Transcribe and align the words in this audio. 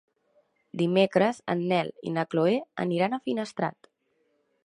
Dimecres 0.81 1.41
en 1.55 1.61
Nel 1.73 1.91
i 2.11 2.15
na 2.17 2.25
Chloé 2.33 2.57
aniran 2.87 3.13
a 3.19 3.23
Finestrat. 3.29 3.93